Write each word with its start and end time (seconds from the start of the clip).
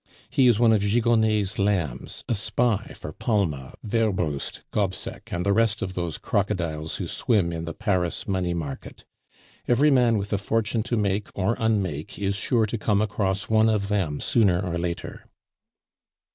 "He 0.31 0.47
is 0.47 0.59
one 0.59 0.73
of 0.73 0.81
Gigonnet's 0.81 1.59
lambs, 1.59 2.23
a 2.27 2.33
spy 2.33 2.95
for 2.97 3.11
Palma, 3.11 3.75
Werbrust, 3.85 4.61
Gobseck, 4.71 5.31
and 5.31 5.45
the 5.45 5.53
rest 5.53 5.83
of 5.83 5.93
those 5.93 6.17
crocodiles 6.17 6.95
who 6.95 7.05
swim 7.07 7.53
in 7.53 7.65
the 7.65 7.73
Paris 7.75 8.27
money 8.27 8.55
market. 8.55 9.05
Every 9.67 9.91
man 9.91 10.17
with 10.17 10.33
a 10.33 10.39
fortune 10.39 10.81
to 10.81 10.97
make, 10.97 11.27
or 11.35 11.55
unmake, 11.59 12.17
is 12.17 12.35
sure 12.35 12.65
to 12.65 12.79
come 12.79 12.99
across 12.99 13.47
one 13.47 13.69
of 13.69 13.89
them 13.89 14.19
sooner 14.19 14.59
or 14.65 14.79
later." 14.79 15.25